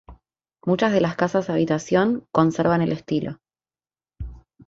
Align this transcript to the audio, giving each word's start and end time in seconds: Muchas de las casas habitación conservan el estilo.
Muchas 0.65 0.93
de 0.93 0.99
las 0.99 1.15
casas 1.15 1.51
habitación 1.51 2.25
conservan 2.31 2.81
el 2.81 2.91
estilo. 2.91 3.37